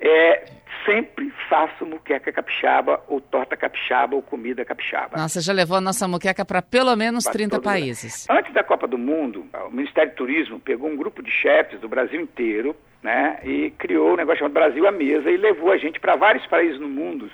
É, 0.00 0.44
sempre 0.84 1.32
faço 1.48 1.84
muqueca 1.86 2.32
capixaba, 2.32 3.02
ou 3.08 3.20
torta 3.20 3.56
capixaba, 3.56 4.14
ou 4.16 4.22
comida 4.22 4.64
capixaba. 4.64 5.16
Nossa, 5.16 5.40
já 5.40 5.52
levou 5.52 5.76
a 5.76 5.80
nossa 5.80 6.06
muqueca 6.08 6.44
para 6.44 6.62
pelo 6.62 6.94
menos 6.96 7.24
pra 7.24 7.32
30 7.32 7.60
países. 7.60 8.26
Antes 8.30 8.52
da 8.52 8.62
Copa 8.62 8.86
do 8.86 8.98
Mundo, 8.98 9.46
o 9.66 9.70
Ministério 9.70 10.12
do 10.12 10.16
Turismo 10.16 10.60
pegou 10.60 10.88
um 10.88 10.96
grupo 10.96 11.22
de 11.22 11.30
chefes 11.30 11.80
do 11.80 11.88
Brasil 11.88 12.20
inteiro, 12.20 12.76
né, 13.02 13.40
e 13.42 13.70
criou 13.78 14.12
um 14.12 14.16
negócio 14.16 14.38
chamado 14.38 14.54
Brasil 14.54 14.86
à 14.86 14.92
Mesa 14.92 15.30
e 15.30 15.36
levou 15.36 15.72
a 15.72 15.76
gente 15.76 15.98
para 15.98 16.14
vários 16.14 16.46
países 16.46 16.78
no 16.80 16.88
mundo, 16.88 17.30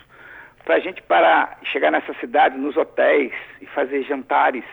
para 0.64 0.76
a 0.76 0.80
gente 0.80 1.02
parar, 1.02 1.58
chegar 1.64 1.90
nessa 1.90 2.14
cidade, 2.14 2.56
nos 2.56 2.76
hotéis 2.76 3.32
e 3.60 3.66
fazer 3.66 4.02
jantares 4.04 4.64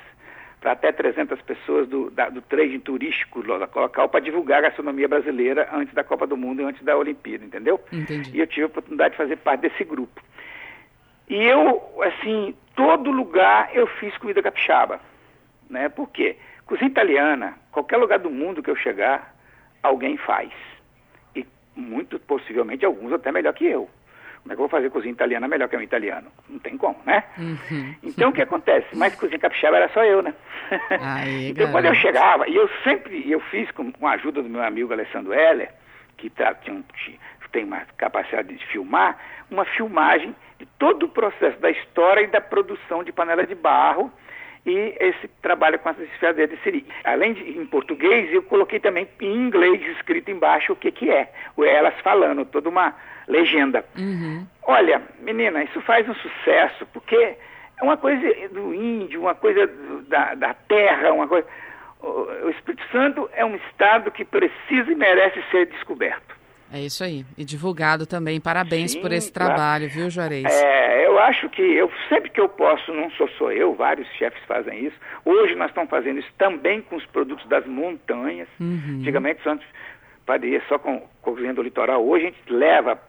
para 0.60 0.72
até 0.72 0.92
300 0.92 1.42
pessoas 1.42 1.88
do, 1.88 2.10
da, 2.10 2.30
do 2.30 2.42
trading 2.42 2.80
turístico 2.80 3.42
local 3.46 4.10
para 4.10 4.20
divulgar 4.20 4.60
a 4.60 4.62
gastronomia 4.64 5.08
brasileira 5.08 5.70
antes 5.72 5.94
da 5.94 6.04
Copa 6.04 6.26
do 6.26 6.36
Mundo 6.36 6.62
e 6.62 6.66
antes 6.66 6.84
da 6.84 6.98
Olimpíada, 6.98 7.46
entendeu? 7.46 7.80
Entendi. 7.92 8.32
E 8.34 8.40
eu 8.40 8.48
tive 8.48 8.64
a 8.64 8.68
oportunidade 8.68 9.12
de 9.12 9.18
fazer 9.18 9.38
parte 9.38 9.62
desse 9.62 9.84
grupo. 9.84 10.22
E 11.30 11.44
eu, 11.44 11.82
assim, 12.04 12.56
todo 12.76 13.12
lugar 13.12 13.70
eu 13.74 13.88
fiz 13.88 14.16
comida 14.18 14.42
capixaba, 14.42 15.00
né? 15.70 15.90
Por 15.90 16.10
quê? 16.10 16.38
Cozinha 16.66 16.90
italiana, 16.90 17.56
qualquer 17.72 17.98
lugar 17.98 18.20
do 18.20 18.30
mundo 18.30 18.62
que 18.62 18.70
eu 18.70 18.76
chegar, 18.76 19.36
alguém 19.82 20.18
faz. 20.18 20.52
E 21.36 21.46
muito 21.76 22.20
possivelmente 22.20 22.86
alguns 22.86 23.14
até 23.14 23.32
melhor 23.32 23.54
que 23.54 23.66
eu. 23.66 23.90
Como 24.46 24.54
é 24.54 24.56
que 24.56 24.62
eu 24.62 24.68
vou 24.68 24.70
fazer 24.70 24.92
cozinha 24.92 25.12
italiana 25.12 25.48
melhor 25.48 25.68
que 25.68 25.76
um 25.76 25.82
italiano? 25.82 26.28
Não 26.48 26.60
tem 26.60 26.78
como, 26.78 27.00
né? 27.04 27.24
Uhum. 27.36 27.96
Então 28.04 28.30
o 28.30 28.32
que 28.32 28.44
acontece? 28.44 28.96
Mas 28.96 29.16
cozinha 29.16 29.40
capixaba 29.40 29.78
era 29.78 29.90
só 29.90 30.06
eu, 30.06 30.22
né? 30.22 30.36
Aí, 31.02 31.50
então 31.58 31.72
quando 31.72 31.86
eu 31.86 31.96
chegava, 31.96 32.48
e 32.48 32.56
eu 32.56 32.70
sempre, 32.84 33.28
eu 33.30 33.40
fiz 33.40 33.72
com, 33.72 33.92
com 33.92 34.08
a 34.08 34.12
ajuda 34.12 34.44
do 34.44 34.50
meu 34.50 34.62
amigo 34.62 34.94
Alessandro 34.94 35.34
Heller, 35.34 35.72
que 36.16 36.30
tá, 36.30 36.54
tinha, 36.54 36.84
tem 37.52 37.64
uma 37.64 37.82
capacidade 37.98 38.54
de 38.54 38.66
filmar, 38.68 39.18
uma 39.50 39.66
filmagem 39.66 40.36
de 40.60 40.66
todo 40.78 41.08
o 41.08 41.10
processo 41.10 41.60
da 41.60 41.72
história 41.72 42.22
e 42.22 42.28
da 42.28 42.40
produção 42.40 43.04
de 43.04 43.12
panela 43.12 43.48
de 43.48 43.56
barro 43.56 44.12
e 44.66 44.96
esse 45.00 45.28
trabalho 45.42 45.78
com 45.80 45.90
essas 45.90 46.10
esfriadeiras 46.12 46.58
de 46.58 46.64
siri. 46.64 46.86
Além 47.04 47.34
de 47.34 47.58
em 47.58 47.66
português, 47.66 48.34
eu 48.34 48.42
coloquei 48.44 48.80
também 48.80 49.08
em 49.22 49.36
inglês 49.36 49.82
escrito 49.96 50.32
embaixo 50.32 50.74
o 50.74 50.76
que 50.76 50.92
que 50.92 51.10
é, 51.10 51.32
elas 51.58 51.94
falando, 52.02 52.46
toda 52.46 52.70
uma 52.70 52.96
legenda. 53.28 53.86
Uhum. 53.98 54.46
Olha, 54.64 55.02
menina, 55.20 55.64
isso 55.64 55.80
faz 55.82 56.08
um 56.10 56.16
sucesso, 56.16 56.86
porque 56.94 57.16
é 57.16 57.84
uma 57.84 57.98
coisa 57.98 58.22
do 58.50 58.74
índio, 58.74 59.22
uma 59.22 59.36
coisa 59.36 59.68
do, 59.68 60.02
da, 60.04 60.34
da 60.34 60.54
terra, 60.54 61.14
uma 61.14 61.28
coisa... 61.28 61.48
O 62.02 62.50
Espírito 62.50 62.84
Santo 62.92 63.28
é 63.34 63.44
um 63.44 63.56
estado 63.56 64.12
que 64.12 64.24
precisa 64.24 64.92
e 64.92 64.96
merece 64.96 65.42
ser 65.50 65.66
descoberto. 65.66 66.35
É 66.76 66.82
isso 66.82 67.06
aí. 67.06 67.26
E 67.38 67.46
divulgado 67.46 68.06
também. 68.06 68.42
Parabéns 68.42 68.92
Sim, 68.92 69.02
por 69.02 69.10
esse 69.14 69.32
claro. 69.32 69.54
trabalho, 69.54 69.88
viu, 69.88 70.10
Juarez? 70.10 70.44
É, 70.46 71.08
eu 71.08 71.18
acho 71.20 71.50
que 71.50 71.62
eu 71.62 71.90
sempre 72.10 72.30
que 72.30 72.42
eu 72.42 72.50
posso, 72.50 72.94
não 72.94 73.10
sou 73.12 73.30
só 73.38 73.50
eu, 73.50 73.74
vários 73.74 74.06
chefes 74.18 74.44
fazem 74.46 74.88
isso. 74.88 74.98
Hoje 75.24 75.56
nós 75.56 75.70
estamos 75.70 75.90
fazendo 75.90 76.20
isso 76.20 76.30
também 76.38 76.82
com 76.82 76.98
os 76.98 77.06
produtos 77.06 77.48
das 77.48 77.66
montanhas. 77.66 78.50
Uhum. 78.60 78.98
Antigamente 79.00 79.40
antes 79.48 79.66
faria 80.26 80.62
só 80.68 80.78
com 80.78 81.02
cozinha 81.22 81.54
do 81.54 81.64
litoral. 81.64 82.06
Hoje 82.06 82.26
a 82.26 82.30
gente 82.30 82.52
leva 82.52 83.00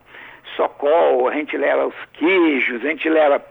socol, 0.55 1.27
a 1.29 1.35
gente 1.35 1.57
leva 1.57 1.89
os 1.89 1.95
queijos, 2.13 2.85
a 2.85 2.89
gente 2.89 3.09
leva 3.09 3.45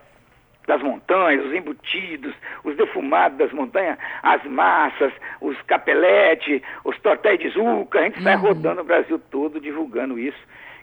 das 0.68 0.82
montanhas, 0.82 1.46
os 1.46 1.54
embutidos, 1.54 2.34
os 2.64 2.76
defumados 2.76 3.38
das 3.38 3.52
montanhas, 3.52 3.98
as 4.24 4.44
massas, 4.46 5.14
os 5.42 5.56
capelete, 5.64 6.62
os 6.84 6.98
tortéis 7.00 7.40
de 7.40 7.50
zuca, 7.50 8.00
a 8.00 8.04
gente 8.04 8.22
sai 8.24 8.36
Uhum. 8.36 8.42
rodando 8.42 8.82
o 8.82 8.86
Brasil 8.86 9.20
todo 9.32 9.60
divulgando 9.60 10.18
isso, 10.18 10.38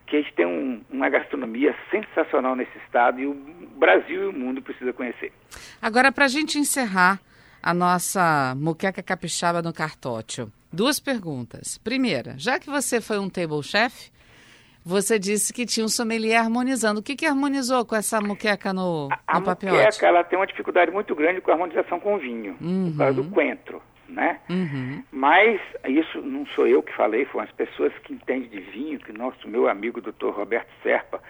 que 0.06 0.16
a 0.16 0.20
gente 0.20 0.32
tem 0.34 0.46
um- 0.46 0.82
uma 0.90 1.08
gastronomia 1.08 1.74
sensacional 1.90 2.54
nesse 2.54 2.76
estado 2.84 3.20
e 3.20 3.26
o 3.26 3.34
Brasil 3.76 4.24
e 4.24 4.26
o 4.26 4.32
mundo 4.32 4.60
precisam 4.62 4.92
conhecer. 4.92 5.32
Agora, 5.80 6.12
para 6.12 6.26
a 6.26 6.28
gente 6.28 6.58
encerrar 6.58 7.18
a 7.62 7.72
nossa 7.72 8.54
muqueca 8.56 9.02
capixaba 9.02 9.62
no 9.62 9.72
cartócio, 9.72 10.52
duas 10.72 10.98
perguntas. 11.00 11.78
Primeira, 11.78 12.34
já 12.36 12.58
que 12.58 12.68
você 12.68 13.00
foi 13.00 13.18
um 13.18 13.30
table 13.30 13.62
chef, 13.62 14.10
você 14.84 15.18
disse 15.18 15.52
que 15.52 15.64
tinha 15.64 15.84
um 15.84 15.88
sommelier 15.88 16.40
harmonizando. 16.40 17.00
O 17.00 17.02
que, 17.02 17.14
que 17.16 17.26
harmonizou 17.26 17.84
com 17.84 17.94
essa 17.94 18.20
muqueca 18.20 18.72
no, 18.72 19.08
A 19.26 19.38
no 19.38 19.44
papiote? 19.46 19.76
moqueca, 19.76 20.06
ela 20.06 20.24
tem 20.24 20.38
uma 20.38 20.46
dificuldade 20.46 20.90
muito 20.90 21.14
grande 21.14 21.40
com 21.40 21.50
a 21.50 21.54
harmonização 21.54 22.00
com 22.00 22.14
o 22.14 22.18
vinho, 22.18 22.54
por 22.54 22.98
causa 22.98 23.22
do 23.22 23.30
coentro, 23.30 23.82
né? 24.08 24.40
Uhum. 24.50 25.02
Mas 25.12 25.60
isso 25.86 26.20
não 26.20 26.44
sou 26.46 26.66
eu 26.66 26.82
que 26.82 26.92
falei, 26.94 27.24
foram 27.26 27.44
as 27.44 27.52
pessoas 27.52 27.92
que 28.04 28.12
entendem 28.12 28.48
de 28.48 28.60
vinho, 28.60 28.98
que 28.98 29.12
nosso 29.12 29.48
meu 29.48 29.68
amigo 29.68 30.00
Dr. 30.00 30.30
Roberto 30.30 30.68
Serpa, 30.82 31.20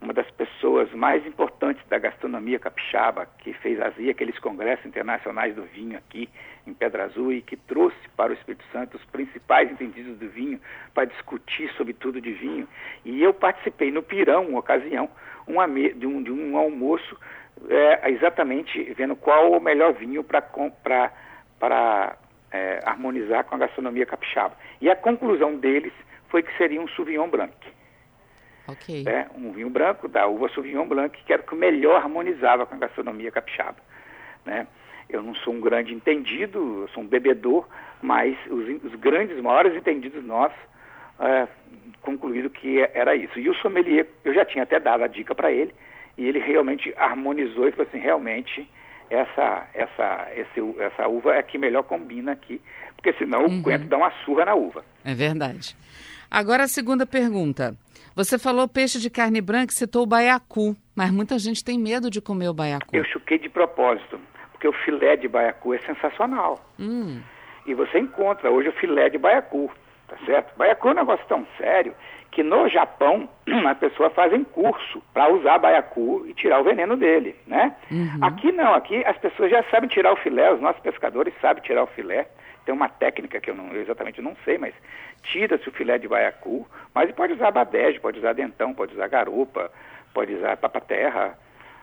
uma 0.00 0.14
das 0.14 0.30
pessoas 0.30 0.90
mais 0.92 1.26
importantes 1.26 1.86
da 1.88 1.98
gastronomia 1.98 2.58
capixaba, 2.58 3.26
que 3.38 3.52
fez 3.52 3.78
fazia 3.78 4.12
aqueles 4.12 4.38
congressos 4.38 4.86
internacionais 4.86 5.54
do 5.54 5.62
vinho 5.62 5.98
aqui 5.98 6.28
em 6.66 6.72
Pedra 6.72 7.04
Azul 7.04 7.32
e 7.32 7.42
que 7.42 7.56
trouxe 7.56 7.96
para 8.16 8.30
o 8.30 8.34
Espírito 8.34 8.64
Santo 8.72 8.96
os 8.96 9.04
principais 9.06 9.70
entendidos 9.70 10.16
do 10.18 10.28
vinho 10.28 10.60
para 10.94 11.04
discutir 11.04 11.70
sobre 11.72 11.92
tudo 11.92 12.20
de 12.20 12.32
vinho. 12.32 12.66
E 13.04 13.22
eu 13.22 13.34
participei 13.34 13.90
no 13.90 14.02
Pirão, 14.02 14.46
uma 14.46 14.60
ocasião, 14.60 15.08
uma 15.46 15.66
de, 15.68 16.06
um, 16.06 16.22
de 16.22 16.32
um 16.32 16.56
almoço 16.56 17.18
é, 17.68 18.10
exatamente 18.10 18.82
vendo 18.94 19.14
qual 19.16 19.52
o 19.52 19.60
melhor 19.60 19.92
vinho 19.92 20.24
para 20.24 20.40
para 21.58 22.16
é, 22.50 22.80
harmonizar 22.84 23.44
com 23.44 23.54
a 23.54 23.58
gastronomia 23.58 24.06
capixaba. 24.06 24.56
E 24.80 24.88
a 24.88 24.96
conclusão 24.96 25.56
deles 25.56 25.92
foi 26.28 26.42
que 26.42 26.56
seria 26.56 26.80
um 26.80 26.88
Sauvignon 26.88 27.28
Blanc, 27.28 27.54
Ok. 28.72 29.04
né? 29.04 29.28
um 29.34 29.52
vinho 29.52 29.70
branco 29.70 30.08
da 30.08 30.26
uva 30.26 30.48
Sauvignon 30.48 30.86
Blanc, 30.86 31.16
que 31.24 31.32
era 31.32 31.42
o 31.42 31.44
que 31.44 31.54
melhor 31.54 31.96
harmonizava 31.96 32.66
com 32.66 32.74
a 32.74 32.78
gastronomia 32.78 33.30
capixaba. 33.30 33.76
Né? 34.44 34.66
Eu 35.08 35.22
não 35.22 35.34
sou 35.34 35.54
um 35.54 35.60
grande 35.60 35.92
entendido, 35.92 36.82
eu 36.82 36.88
sou 36.88 37.02
um 37.02 37.06
bebedor, 37.06 37.66
mas 38.00 38.36
os, 38.46 38.84
os 38.84 38.94
grandes, 38.94 39.40
maiores 39.40 39.76
entendidos 39.76 40.24
nossos 40.24 40.58
é, 41.18 41.48
concluíram 42.00 42.48
que 42.48 42.80
era 42.94 43.14
isso. 43.14 43.38
E 43.38 43.48
o 43.48 43.54
sommelier, 43.54 44.06
eu 44.24 44.32
já 44.32 44.44
tinha 44.44 44.64
até 44.64 44.78
dado 44.78 45.04
a 45.04 45.06
dica 45.06 45.34
para 45.34 45.50
ele, 45.50 45.74
e 46.16 46.26
ele 46.26 46.38
realmente 46.38 46.92
harmonizou 46.96 47.68
e 47.68 47.72
falou 47.72 47.86
assim, 47.88 47.98
realmente 47.98 48.68
essa, 49.10 49.66
essa, 49.74 50.28
esse, 50.36 50.80
essa 50.80 51.08
uva 51.08 51.34
é 51.34 51.38
a 51.38 51.42
que 51.42 51.58
melhor 51.58 51.82
combina 51.82 52.32
aqui, 52.32 52.60
porque 52.94 53.12
senão 53.14 53.44
o 53.46 53.62
coentro 53.62 53.88
dá 53.88 53.96
uma 53.96 54.12
surra 54.24 54.44
na 54.44 54.54
uva. 54.54 54.84
É 55.04 55.14
verdade. 55.14 55.76
Agora 56.30 56.64
a 56.64 56.68
segunda 56.68 57.04
pergunta. 57.06 57.74
Você 58.14 58.38
falou 58.38 58.68
peixe 58.68 58.98
de 59.00 59.10
carne 59.10 59.40
branca 59.40 59.72
e 59.72 59.76
citou 59.76 60.02
o 60.02 60.06
baiacu, 60.06 60.76
mas 60.94 61.10
muita 61.10 61.38
gente 61.38 61.64
tem 61.64 61.78
medo 61.78 62.10
de 62.10 62.20
comer 62.20 62.48
o 62.48 62.54
baiacu. 62.54 62.94
Eu 62.94 63.04
chuquei 63.04 63.38
de 63.38 63.48
propósito, 63.48 64.20
porque 64.52 64.68
o 64.68 64.72
filé 64.72 65.16
de 65.16 65.26
baiacu 65.28 65.74
é 65.74 65.78
sensacional. 65.80 66.58
Hum, 66.78 67.20
E 67.66 67.74
você 67.74 67.98
encontra 67.98 68.50
hoje 68.50 68.68
o 68.68 68.72
filé 68.72 69.08
de 69.08 69.18
baiacu, 69.18 69.70
tá 70.08 70.16
certo? 70.24 70.56
Baiacu 70.56 70.88
é 70.88 70.90
um 70.92 70.94
negócio 70.94 71.24
tão 71.28 71.46
sério 71.56 71.94
que 72.32 72.42
no 72.44 72.68
Japão 72.68 73.28
a 73.68 73.74
pessoa 73.74 74.10
faz 74.10 74.32
em 74.32 74.44
curso 74.44 75.02
para 75.12 75.32
usar 75.32 75.58
baiacu 75.58 76.24
e 76.28 76.34
tirar 76.34 76.60
o 76.60 76.64
veneno 76.64 76.96
dele, 76.96 77.34
né? 77.46 77.74
Aqui 78.20 78.52
não, 78.52 78.72
aqui 78.74 79.04
as 79.04 79.16
pessoas 79.18 79.50
já 79.50 79.62
sabem 79.64 79.88
tirar 79.88 80.12
o 80.12 80.16
filé, 80.16 80.52
os 80.52 80.60
nossos 80.60 80.80
pescadores 80.82 81.34
sabem 81.40 81.62
tirar 81.62 81.82
o 81.84 81.88
filé. 81.88 82.28
Tem 82.64 82.74
uma 82.74 82.88
técnica 82.88 83.40
que 83.40 83.50
eu, 83.50 83.54
não, 83.54 83.72
eu 83.72 83.82
exatamente 83.82 84.20
não 84.20 84.36
sei, 84.44 84.58
mas 84.58 84.74
tira-se 85.22 85.68
o 85.68 85.72
filé 85.72 85.98
de 85.98 86.08
baiacu, 86.08 86.66
mas 86.94 87.10
pode 87.12 87.32
usar 87.32 87.50
badege, 87.50 88.00
pode 88.00 88.18
usar 88.18 88.32
dentão, 88.32 88.74
pode 88.74 88.94
usar 88.94 89.08
garupa, 89.08 89.70
pode 90.12 90.34
usar 90.34 90.56
papaterra, 90.56 91.38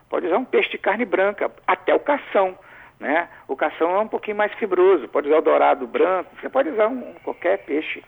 pode 0.09 0.27
usar 0.27 0.37
um 0.37 0.45
peixe 0.45 0.69
de 0.71 0.77
carne 0.77 1.05
branca, 1.05 1.51
até 1.65 1.93
o 1.93 1.99
cação. 1.99 2.57
Né? 2.99 3.27
O 3.47 3.55
cação 3.55 3.95
é 3.95 3.99
um 3.99 4.07
pouquinho 4.07 4.37
mais 4.37 4.51
fibroso, 4.53 5.07
pode 5.07 5.27
usar 5.27 5.37
o 5.37 5.41
dourado 5.41 5.85
branco, 5.85 6.31
você 6.39 6.49
pode 6.49 6.69
usar 6.69 6.87
um, 6.87 7.13
qualquer 7.23 7.59
peixe 7.59 8.03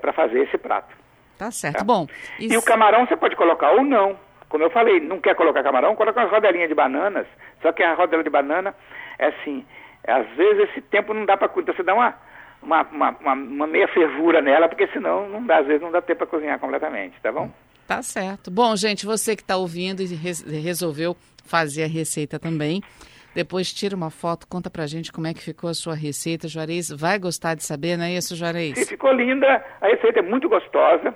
para 0.00 0.12
fazer 0.12 0.40
esse 0.40 0.58
prato. 0.58 0.96
tá 1.38 1.50
certo. 1.50 1.78
Tá. 1.78 1.84
Bom, 1.84 2.06
E 2.38 2.56
o 2.56 2.62
camarão 2.62 3.06
você 3.06 3.16
pode 3.16 3.36
colocar 3.36 3.70
ou 3.70 3.84
não. 3.84 4.18
Como 4.48 4.64
eu 4.64 4.70
falei, 4.70 4.98
não 4.98 5.20
quer 5.20 5.36
colocar 5.36 5.62
camarão, 5.62 5.94
coloca 5.94 6.18
umas 6.18 6.30
rodelinhas 6.30 6.68
de 6.68 6.74
bananas. 6.74 7.26
Só 7.62 7.70
que 7.70 7.84
a 7.84 7.94
rodela 7.94 8.24
de 8.24 8.30
banana 8.30 8.74
é 9.16 9.26
assim, 9.26 9.64
às 10.06 10.26
vezes 10.36 10.68
esse 10.70 10.80
tempo 10.82 11.12
não 11.14 11.24
dá 11.24 11.36
para 11.36 11.50
então 11.56 11.74
você 11.74 11.82
dá 11.82 11.94
uma, 11.94 12.14
uma, 12.62 12.82
uma, 12.82 13.32
uma, 13.32 13.66
meia 13.66 13.88
fervura 13.88 14.40
nela, 14.40 14.68
porque 14.68 14.86
senão 14.88 15.28
não 15.28 15.44
dá, 15.44 15.58
às 15.58 15.66
vezes 15.66 15.82
não 15.82 15.90
dá 15.90 16.00
tempo 16.00 16.18
para 16.18 16.26
cozinhar 16.26 16.58
completamente, 16.58 17.20
tá 17.20 17.30
bom? 17.32 17.50
Tá 17.86 18.02
certo. 18.02 18.50
Bom, 18.50 18.76
gente, 18.76 19.04
você 19.04 19.34
que 19.34 19.42
está 19.42 19.56
ouvindo 19.56 20.00
e 20.00 20.06
res- 20.14 20.42
resolveu 20.42 21.16
fazer 21.44 21.84
a 21.84 21.88
receita 21.88 22.38
também, 22.38 22.80
depois 23.34 23.72
tira 23.72 23.96
uma 23.96 24.10
foto, 24.10 24.46
conta 24.48 24.70
pra 24.70 24.86
gente 24.86 25.12
como 25.12 25.26
é 25.26 25.34
que 25.34 25.42
ficou 25.42 25.68
a 25.70 25.74
sua 25.74 25.94
receita. 25.94 26.48
Juarez 26.48 26.90
vai 26.90 27.18
gostar 27.18 27.54
de 27.54 27.64
saber, 27.64 27.96
não 27.96 28.04
é 28.04 28.12
isso, 28.12 28.36
Juarez? 28.36 28.88
ficou 28.88 29.12
linda, 29.12 29.64
a 29.80 29.86
receita 29.88 30.20
é 30.20 30.22
muito 30.22 30.48
gostosa. 30.48 31.14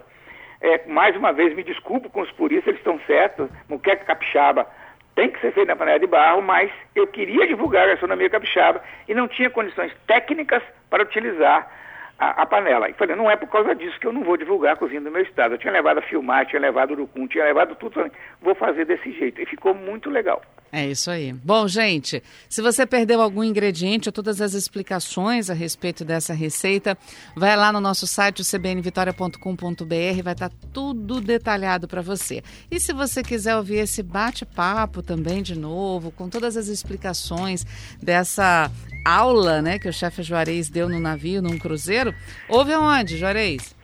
é, 0.60 0.86
mais 0.88 1.16
uma 1.16 1.32
vez, 1.32 1.54
me 1.54 1.62
desculpo 1.62 2.08
com 2.10 2.22
os 2.22 2.30
puristas, 2.32 2.68
eles 2.68 2.80
estão 2.80 2.98
certos. 3.06 3.48
Muqueca 3.68 4.04
capixaba 4.04 4.66
tem 5.14 5.30
que 5.30 5.40
ser 5.40 5.52
feito 5.52 5.68
na 5.68 5.76
panela 5.76 5.98
de 5.98 6.06
barro, 6.06 6.42
mas 6.42 6.70
eu 6.94 7.06
queria 7.06 7.46
divulgar 7.46 7.84
a 7.84 7.88
gastronomia 7.88 8.30
capixaba 8.30 8.82
e 9.08 9.14
não 9.14 9.28
tinha 9.28 9.48
condições 9.48 9.92
técnicas 10.06 10.62
para 10.90 11.02
utilizar 11.02 11.70
a, 12.18 12.42
a, 12.42 12.46
panela. 12.46 12.88
E 12.88 12.94
falei, 12.94 13.16
não 13.16 13.30
é 13.30 13.36
por 13.36 13.48
causa 13.48 13.74
disso 13.74 13.98
que 14.00 14.06
eu 14.06 14.12
não 14.12 14.22
vou 14.22 14.36
divulgar 14.36 14.74
a 14.74 14.76
cozinha 14.76 15.00
do 15.00 15.10
meu 15.10 15.22
estado. 15.22 15.54
Eu 15.54 15.58
tinha 15.58 15.72
levado 15.72 15.98
a 15.98 16.02
filmar, 16.02 16.46
tinha 16.46 16.60
levado 16.60 16.90
o 16.90 16.94
urucum, 16.94 17.26
tinha 17.26 17.44
levado 17.44 17.74
tudo. 17.76 18.10
Vou 18.40 18.54
fazer 18.54 18.84
desse 18.84 19.12
jeito. 19.12 19.40
E 19.40 19.46
ficou 19.46 19.74
muito 19.74 20.10
legal. 20.10 20.42
É 20.76 20.90
isso 20.90 21.08
aí. 21.08 21.32
Bom, 21.32 21.68
gente, 21.68 22.20
se 22.48 22.60
você 22.60 22.84
perdeu 22.84 23.22
algum 23.22 23.44
ingrediente 23.44 24.08
ou 24.08 24.12
todas 24.12 24.40
as 24.40 24.54
explicações 24.54 25.48
a 25.48 25.54
respeito 25.54 26.04
dessa 26.04 26.34
receita, 26.34 26.98
vai 27.36 27.56
lá 27.56 27.72
no 27.72 27.80
nosso 27.80 28.08
site, 28.08 28.42
cbnvitoria.com.br, 28.42 30.22
vai 30.24 30.32
estar 30.32 30.50
tudo 30.72 31.20
detalhado 31.20 31.86
para 31.86 32.02
você. 32.02 32.42
E 32.68 32.80
se 32.80 32.92
você 32.92 33.22
quiser 33.22 33.54
ouvir 33.54 33.76
esse 33.76 34.02
bate-papo 34.02 35.00
também 35.00 35.44
de 35.44 35.56
novo, 35.56 36.10
com 36.10 36.28
todas 36.28 36.56
as 36.56 36.66
explicações 36.66 37.64
dessa 38.02 38.68
aula 39.04 39.62
né, 39.62 39.78
que 39.78 39.88
o 39.88 39.92
chefe 39.92 40.24
Juarez 40.24 40.68
deu 40.68 40.88
no 40.88 40.98
navio, 40.98 41.40
num 41.40 41.56
cruzeiro, 41.56 42.12
ouve 42.48 42.72
aonde, 42.72 43.16
Juarez? 43.16 43.76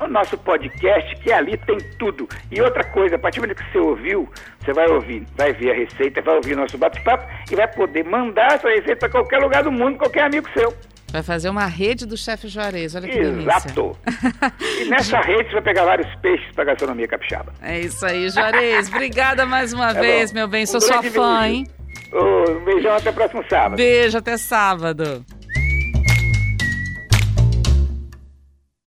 O 0.00 0.06
nosso 0.06 0.36
podcast, 0.38 1.16
que 1.16 1.32
ali 1.32 1.56
tem 1.58 1.78
tudo. 1.98 2.28
E 2.50 2.60
outra 2.60 2.84
coisa, 2.84 3.16
a 3.16 3.18
partir 3.18 3.40
do 3.40 3.42
momento 3.42 3.62
que 3.62 3.72
você 3.72 3.78
ouviu, 3.78 4.28
você 4.60 4.72
vai 4.72 4.86
ouvir, 4.88 5.26
vai 5.36 5.52
ver 5.52 5.70
a 5.70 5.74
receita, 5.74 6.20
vai 6.22 6.36
ouvir 6.36 6.56
nosso 6.56 6.76
bate-papo 6.76 7.26
e 7.50 7.56
vai 7.56 7.68
poder 7.68 8.04
mandar 8.04 8.54
essa 8.54 8.68
receita 8.68 8.96
para 8.96 9.08
qualquer 9.08 9.38
lugar 9.38 9.62
do 9.62 9.72
mundo, 9.72 9.98
qualquer 9.98 10.24
amigo 10.24 10.46
seu. 10.56 10.72
Vai 11.12 11.22
fazer 11.22 11.48
uma 11.48 11.66
rede 11.66 12.04
do 12.04 12.16
chefe 12.16 12.48
Juarez, 12.48 12.94
olha 12.94 13.08
que 13.08 13.18
Exato. 13.18 13.96
e 14.80 14.84
nessa 14.86 15.20
rede 15.20 15.48
você 15.48 15.54
vai 15.54 15.62
pegar 15.62 15.84
vários 15.84 16.14
peixes 16.16 16.52
para 16.54 16.64
gastronomia 16.64 17.06
capixaba. 17.08 17.52
É 17.62 17.80
isso 17.80 18.04
aí, 18.04 18.28
Juarez. 18.28 18.88
Obrigada 18.88 19.46
mais 19.46 19.72
uma 19.72 19.90
é 19.90 19.94
vez, 19.94 20.32
bom. 20.32 20.40
meu 20.40 20.48
bem. 20.48 20.66
Sou 20.66 20.78
um 20.78 20.80
sua 20.80 21.02
fã, 21.02 21.40
beijo. 21.40 21.44
hein? 21.44 21.66
Oh, 22.12 22.50
um 22.50 22.64
beijão 22.64 22.94
até 22.96 23.10
o 23.10 23.12
próximo 23.12 23.44
sábado. 23.48 23.76
Beijo, 23.76 24.18
até 24.18 24.36
sábado. 24.36 25.24